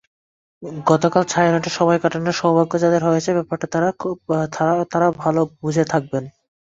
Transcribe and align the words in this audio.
গতকাল 0.85 1.23
ছায়ানটে 1.31 1.69
সময় 1.77 1.99
কাটানোর 2.03 2.39
সৌভাগ্য 2.39 2.73
যাঁদের 2.83 3.03
হয়েছে, 3.05 3.29
ব্যাপারটা 3.37 3.67
তাঁরা 4.91 5.07
ভালো 5.21 5.41
বুঝে 5.61 5.83
থাকবেন। 5.91 6.23